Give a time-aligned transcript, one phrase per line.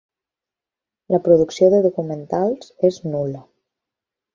[1.17, 3.49] La producció de documentals és nul·la.